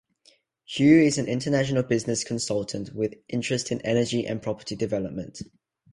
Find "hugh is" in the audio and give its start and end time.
0.65-1.19